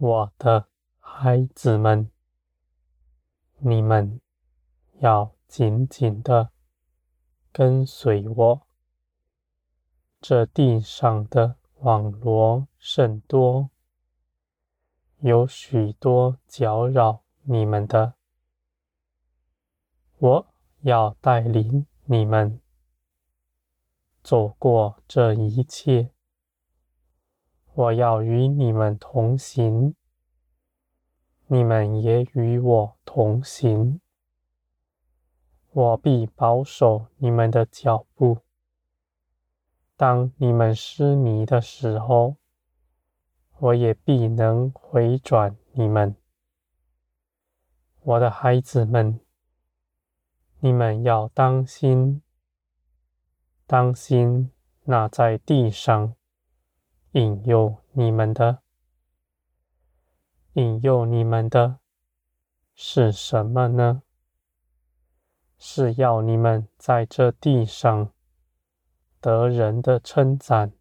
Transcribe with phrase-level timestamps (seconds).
[0.00, 0.68] 我的
[1.00, 2.08] 孩子们，
[3.58, 4.20] 你们
[5.00, 6.52] 要紧紧的
[7.50, 8.62] 跟随我。
[10.20, 13.70] 这地上的网罗甚多，
[15.18, 18.14] 有许多搅扰你们的。
[20.18, 20.46] 我
[20.82, 22.60] 要带领你们
[24.22, 26.12] 走过这一切。
[27.78, 29.94] 我要与你们同行，
[31.46, 34.00] 你们也与我同行。
[35.70, 38.38] 我必保守你们的脚步。
[39.96, 42.34] 当你们失迷的时候，
[43.58, 46.16] 我也必能回转你们。
[48.00, 49.20] 我的孩子们，
[50.58, 52.22] 你们要当心，
[53.68, 54.50] 当心
[54.82, 56.17] 那在地上。
[57.12, 58.62] 引诱你们的，
[60.52, 61.78] 引诱你们的
[62.74, 64.02] 是什么呢？
[65.56, 68.12] 是要你们在这地上
[69.20, 70.72] 得人的称赞。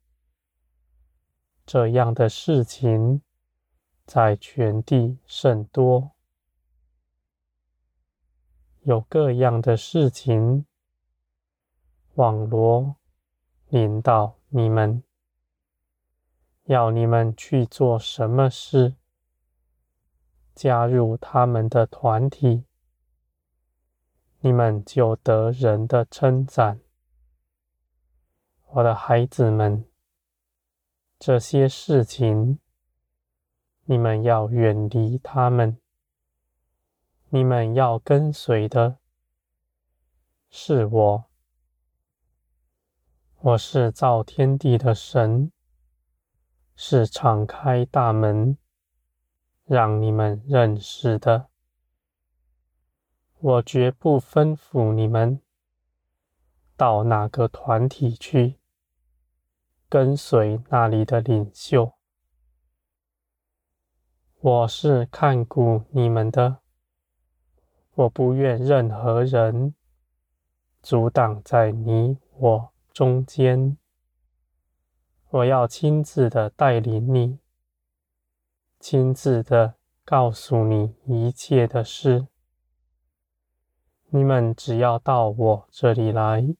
[1.65, 3.21] 这样的事情
[4.05, 6.11] 在全地甚多，
[8.81, 10.65] 有各样的事情
[12.15, 12.97] 网罗
[13.69, 15.06] 临到你们。
[16.67, 18.95] 要你们去做什么事？
[20.53, 22.65] 加入他们的团体，
[24.41, 26.81] 你们就得人的称赞。
[28.65, 29.85] 我的孩子们，
[31.17, 32.59] 这些事情，
[33.85, 35.77] 你们要远离他们。
[37.29, 38.97] 你们要跟随的
[40.49, 41.25] 是我。
[43.39, 45.53] 我是造天地的神。
[46.79, 48.55] 是敞开大门，
[49.65, 51.49] 让你们认识的。
[53.39, 55.41] 我绝不吩咐你们
[56.75, 58.59] 到哪个团体去，
[59.89, 61.93] 跟随那里的领袖。
[64.39, 66.59] 我是看顾你们的，
[67.95, 69.73] 我不愿任何人
[70.83, 73.79] 阻挡在你我中间。
[75.29, 77.39] 我要亲自的带领你，
[78.79, 82.27] 亲自的告诉你一切的事。
[84.09, 86.55] 你们只要到我这里来，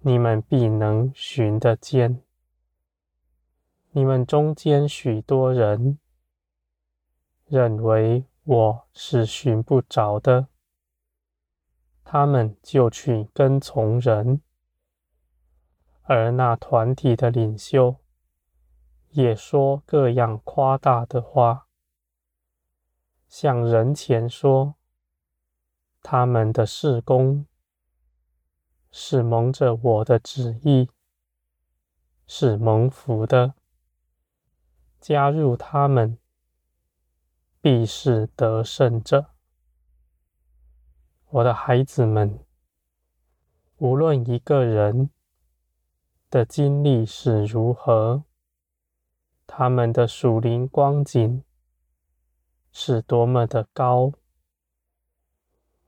[0.00, 2.20] 你们必能寻得见。
[3.92, 6.00] 你们中间许多人
[7.46, 10.48] 认为我是寻不着的，
[12.02, 14.40] 他们就去跟从人。
[16.12, 17.94] 而那团体的领袖
[19.10, 21.68] 也说各样夸大的话，
[23.28, 24.74] 向人前说
[26.02, 27.46] 他们的事工
[28.90, 30.90] 是蒙着我的旨意，
[32.26, 33.54] 是蒙福的。
[35.00, 36.18] 加入他们，
[37.60, 39.30] 必是得胜者。
[41.26, 42.44] 我的孩子们，
[43.76, 45.08] 无论一个人。
[46.30, 48.22] 的经历是如何？
[49.48, 51.42] 他们的属灵光景
[52.70, 54.12] 是多么的高，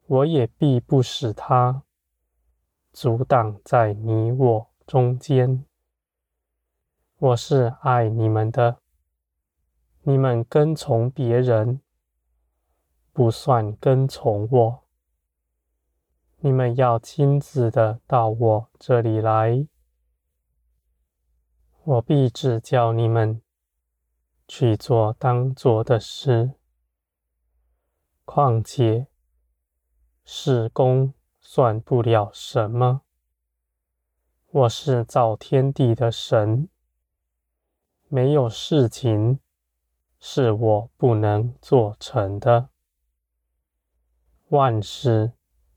[0.05, 1.85] 我也必不使他
[2.93, 5.65] 阻挡在你我中间。
[7.19, 8.79] 我是爱你们的，
[10.03, 11.81] 你们跟从别人
[13.13, 14.83] 不算跟从我。
[16.41, 19.69] 你们要亲自的到我这里来。
[21.85, 23.43] 我必指教你们
[24.47, 26.53] 去做当做的事。
[28.25, 29.09] 况且，
[30.25, 33.03] 事工算不了什么。
[34.53, 36.69] 我是造天地的神，
[38.07, 39.41] 没有事情
[40.21, 42.69] 是我不能做成的。
[44.51, 45.33] 万事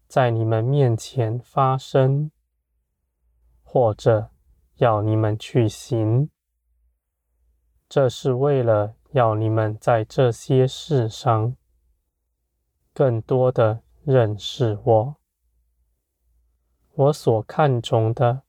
[0.07, 2.29] 在你们面前发生，
[3.63, 4.34] 或者。
[4.77, 6.29] 要你们去行，
[7.87, 11.55] 这是为了要你们在这些事上
[12.93, 15.15] 更多的认识我。
[16.95, 18.43] 我所看重的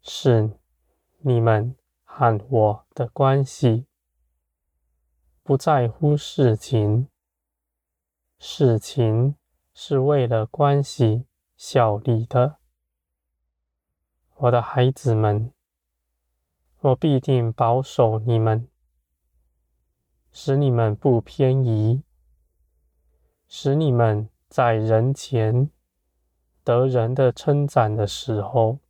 [0.00, 0.58] 是
[1.18, 3.86] 你们和我的关系，
[5.42, 7.08] 不在乎事情，
[8.38, 9.36] 事情
[9.74, 11.26] 是为了关系
[11.56, 12.61] 效力的。
[14.42, 15.52] 我的孩子们，
[16.80, 18.66] 我必定保守你们，
[20.32, 22.02] 使你们不偏移，
[23.46, 25.70] 使你们在人前
[26.64, 28.80] 得人的称赞的时候，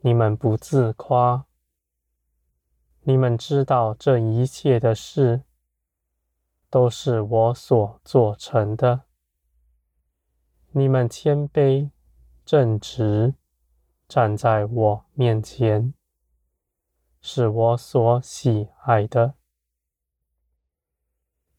[0.00, 1.46] 你们不自夸。
[3.02, 5.42] 你们知道这一切的事，
[6.68, 9.02] 都是我所做成的。
[10.72, 11.90] 你们谦卑
[12.44, 13.34] 正直，
[14.08, 15.92] 站在我面前，
[17.20, 19.34] 是我所喜爱的。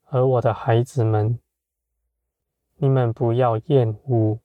[0.05, 1.39] 而我的孩子们，
[2.77, 4.39] 你们不要厌恶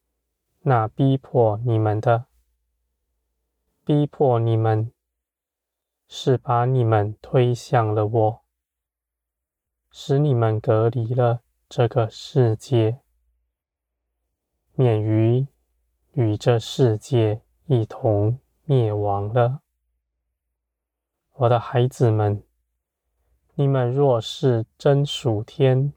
[0.63, 2.27] 那逼迫你们的。
[3.85, 4.93] 逼迫你们，
[6.09, 8.43] 是把你们推向了我，
[9.91, 13.01] 使你们隔离了这个世界，
[14.75, 15.47] 免于
[16.15, 19.61] 与这世界一同灭亡了。
[21.35, 22.43] 我的孩子们，
[23.55, 25.93] 你们若是真属天，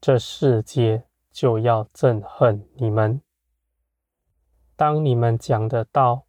[0.00, 3.20] 这世界就要憎恨你们。
[4.74, 6.24] 当你们讲的道，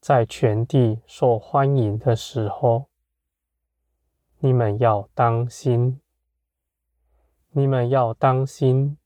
[0.00, 2.88] 在全地受欢迎的时候，
[4.38, 6.00] 你们要当心，
[7.50, 8.98] 你们要当心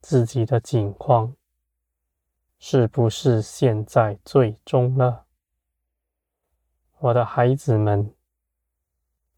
[0.00, 1.36] 自己的境况，
[2.68, 5.26] 是不是陷在最终了？
[6.98, 8.12] 我的孩子们，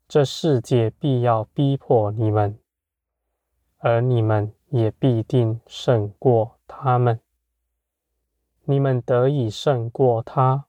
[0.08, 2.58] 这世界必要逼迫你们，
[3.76, 7.20] 而你们也必定胜过他们。
[8.64, 10.64] 你们得以胜过他。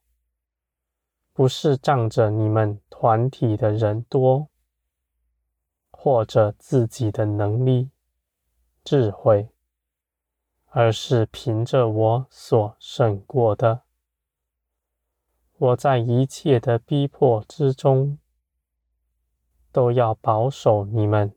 [1.31, 4.50] 不是仗着你们团体的人多，
[5.91, 7.89] 或者自己的能力、
[8.83, 9.47] 智慧，
[10.69, 13.81] 而是凭着我所胜过的。
[15.57, 18.18] 我在一切的逼迫之中，
[19.71, 21.36] 都要保守你们，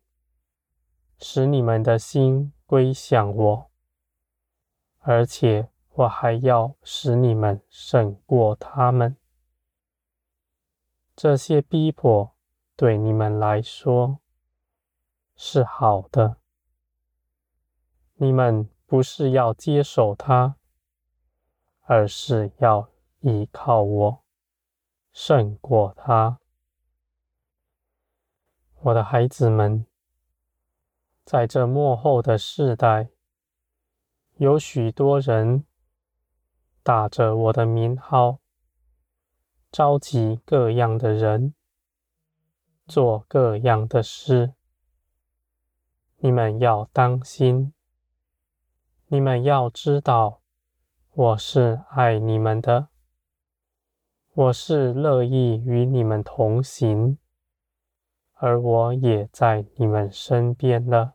[1.19, 3.70] 使你们的心归向我，
[5.00, 9.17] 而且我还要使你们胜过他们。
[11.17, 12.35] 这些逼迫
[12.76, 14.20] 对你们来说
[15.37, 16.37] 是好的，
[18.14, 20.56] 你们不是要接受它，
[21.80, 22.90] 而是要
[23.20, 24.22] 依靠我，
[25.14, 26.38] 胜过它。
[28.80, 29.86] 我的孩子们，
[31.24, 33.08] 在这幕后的世代，
[34.36, 35.64] 有许多人
[36.82, 38.40] 打着我的名号。
[39.70, 41.54] 召集各样的人，
[42.86, 44.52] 做各样的事。
[46.18, 47.72] 你们要当心，
[49.12, 50.41] 你们要知道，
[51.12, 52.88] 我是爱你们的，
[54.32, 57.19] 我是乐意与你们同行，
[58.32, 61.12] 而我也在你们身边了。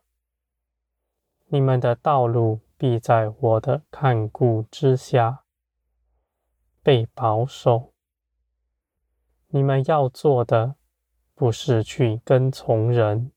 [1.48, 5.44] 你们的道路必在我的看顾之下，
[6.84, 7.94] 被保守。
[9.48, 10.76] 你们要做的，
[11.34, 13.32] 不是去跟从人，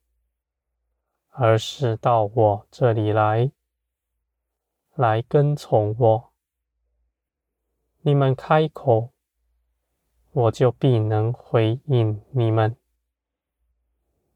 [1.31, 3.51] 而是到我这里来，
[5.01, 6.31] 来跟从我。
[8.03, 9.15] 你们开口，
[10.31, 12.77] 我就必能回应你们。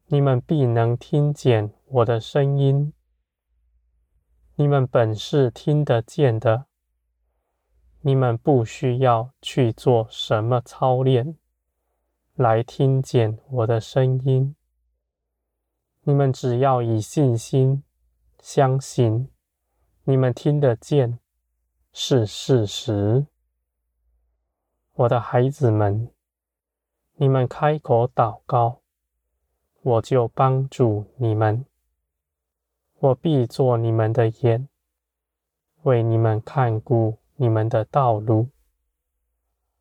[0.07, 2.91] 你们必能听见我的声音。
[4.55, 6.65] 你们本是听得见的，
[8.01, 11.37] 你们不需要去做什么操练。
[12.33, 14.55] 来听见我的声音，
[16.01, 17.83] 你们只要以信心
[18.39, 19.29] 相信，
[20.07, 21.17] 你们听得见
[21.91, 23.25] 是事实。
[24.93, 26.11] 我的孩子们，
[27.15, 28.81] 你们开口祷告，
[29.81, 31.65] 我就帮助你们。
[32.99, 34.69] 我必做你们的眼，
[35.81, 38.49] 为你们看顾你们的道路。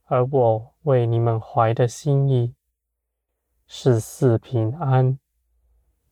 [0.05, 2.55] 而我为你们怀的心意
[3.67, 5.19] 是赐平安、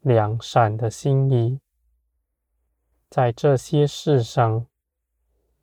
[0.01, 1.62] 良善的心意。
[3.13, 4.67] 在这些事上，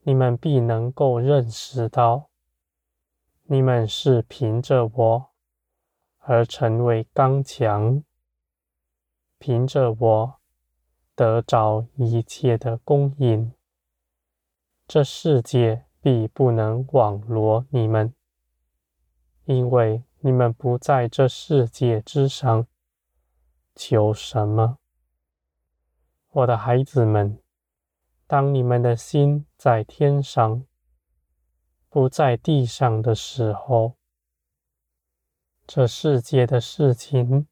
[0.01, 2.29] 你们必能够认识到，
[3.46, 5.29] 你们是凭着我
[6.20, 8.03] 而成为刚强，
[9.39, 10.36] 凭着我
[11.15, 13.51] 得着一切的供应。
[14.88, 18.13] 这世界必不能网罗你们。
[19.46, 22.68] 因为你们不在这世界之上
[23.74, 24.77] 求什么，
[26.39, 27.38] 我的孩子们，
[28.25, 30.65] 当你们的心在天上，
[31.89, 33.98] 不在地上的时候，
[35.67, 37.48] 这世界的事情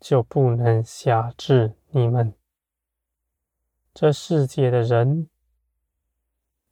[0.00, 2.34] 就不能辖制你们。
[3.92, 5.28] 这世界的人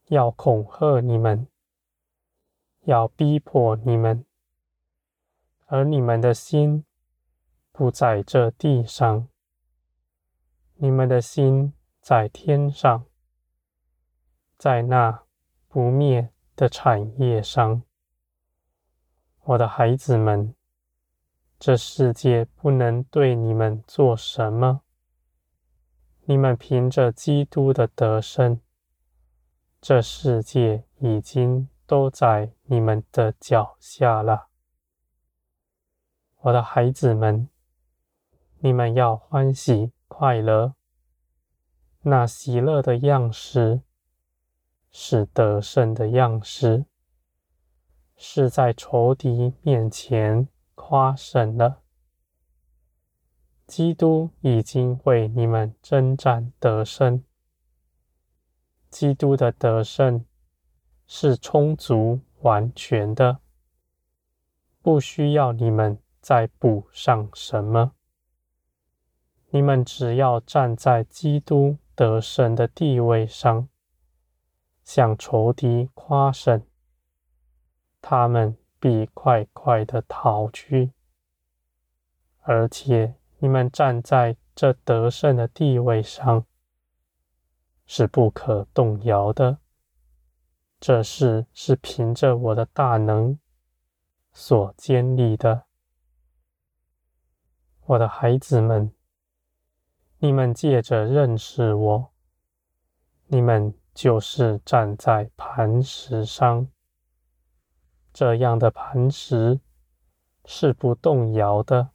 [0.06, 1.46] 要恐吓你们，
[2.84, 4.24] 要逼迫你们，
[5.66, 6.86] 而你们的心
[7.72, 9.28] 不在这地上，
[10.76, 13.06] 你们的心在天上，
[14.58, 15.22] 在那
[15.68, 17.82] 不灭的产业上。
[19.44, 20.54] 我的孩子们，
[21.58, 24.80] 这世界不能对你们做什么。
[26.24, 28.60] 你们凭着基督的得胜，
[29.80, 34.48] 这世界已经都在你们的脚下了。
[36.40, 37.48] 我的孩子们，
[38.58, 40.76] 你们要欢喜快乐。
[42.02, 43.80] 那喜乐的样式，
[44.92, 46.86] 是得胜的样式，
[48.14, 51.82] 是在仇敌面前夸胜了。
[53.66, 57.24] 基督已经为你们征战得胜。
[58.92, 60.24] 基督的得胜
[61.08, 63.40] 是充足完全的，
[64.80, 67.96] 不需要你们再补上什么。
[69.54, 73.68] 你们只要站在基督得胜的地位上，
[74.82, 76.66] 向仇敌夸胜，
[78.02, 80.90] 他们必快快的逃去，
[82.40, 83.14] 而且。
[83.38, 86.46] 你们站在这得胜的地位上，
[87.84, 89.58] 是不可动摇的。
[90.80, 93.38] 这事是凭着我的大能
[94.32, 95.64] 所建立的。
[97.84, 98.94] 我的孩子们，
[100.24, 102.10] 你们借着认识我，
[103.26, 106.66] 你们就是站在磐石上。
[108.10, 109.60] 这样的磐石
[110.46, 111.90] 是不动摇的。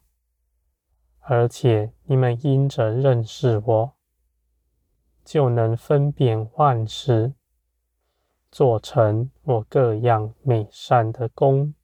[1.18, 3.94] 而且你们因着认识我，
[5.24, 7.34] 就能分辨万事，
[8.52, 11.74] 做成我各样美善的工。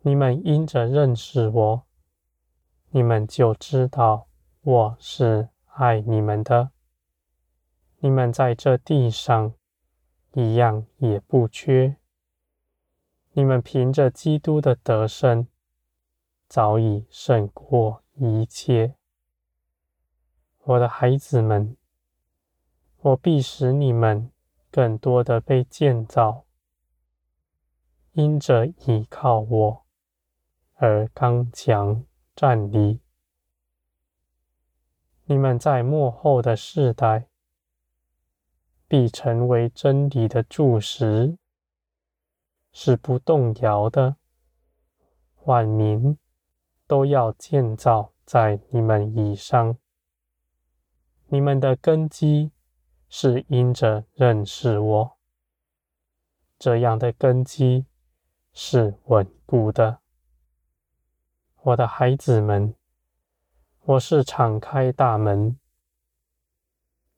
[0.00, 1.82] 你们因着认识我，
[2.88, 4.26] 你们就知道
[4.66, 6.70] 我是爱你们的。
[7.98, 9.52] 你们在这地上
[10.32, 11.96] 一样也不缺。
[13.32, 15.46] 你们凭着基督的得胜。
[16.48, 18.94] 早已胜过一切，
[20.62, 21.76] 我的孩子们，
[23.00, 24.30] 我必使你们
[24.70, 26.44] 更多的被建造，
[28.12, 29.84] 因着倚靠我
[30.76, 32.04] 而刚强
[32.34, 33.03] 站立。
[35.24, 37.28] 你们在末后的世代
[38.86, 41.36] 必成为真理的柱石，
[42.72, 44.16] 是不动摇的，
[45.44, 46.18] 万民。
[46.86, 49.78] 都要建造在你们以上。
[51.28, 52.52] 你们的根基
[53.08, 55.16] 是因着认识我，
[56.58, 57.86] 这样的根基
[58.52, 60.00] 是稳固的。
[61.62, 62.74] 我的孩子们，
[63.86, 65.58] 我是敞开大门，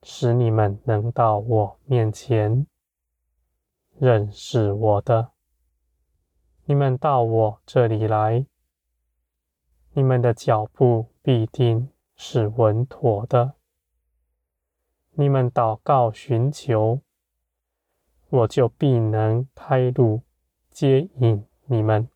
[0.02, 2.66] 使你们能到我面前
[4.00, 5.30] 认识我的。
[6.64, 8.44] 你们到我这里来。
[9.92, 13.54] 你们的脚步必定是稳妥的。
[15.12, 17.00] 你们祷告寻求，
[18.28, 20.22] 我就必能开路
[20.72, 22.08] 接引你们。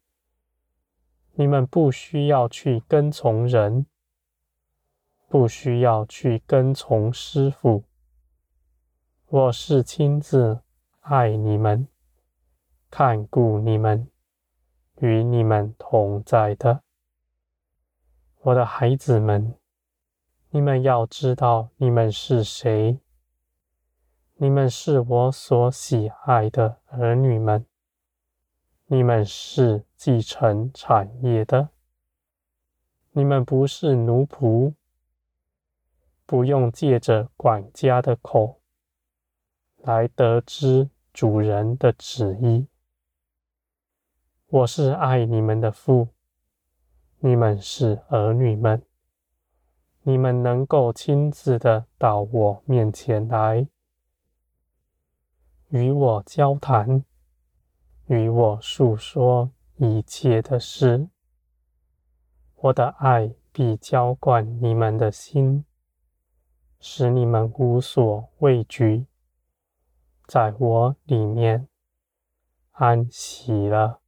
[1.35, 3.87] 你们不需要去跟从人，
[5.31, 7.85] 不需要去跟从师傅。
[9.29, 10.63] 我是亲自
[11.03, 11.87] 爱你们、
[12.91, 14.11] 看顾你们、
[14.97, 16.83] 与你们同在的。
[18.41, 19.55] 我的孩子们，
[20.49, 22.99] 你们要知道你们是谁。
[24.35, 27.65] 你们是我所喜爱的儿女们，
[28.87, 31.69] 你们是继承产业的。
[33.13, 34.75] 你们不是奴仆，
[36.31, 38.61] 不用借着管家的口
[39.79, 42.69] 来得知主人的旨意。
[44.47, 46.07] 我是爱你们的父。
[47.19, 48.81] 你们是儿女们，
[50.03, 53.67] 你们能够亲自的到我面前来，
[55.71, 57.05] 与我交谈，
[58.07, 61.09] 与我诉说一切的事。
[62.55, 65.65] 我的爱必浇灌你们的心，
[66.81, 69.07] 使你们无所畏惧，
[70.27, 71.69] 在我里面
[72.73, 74.01] 安息了。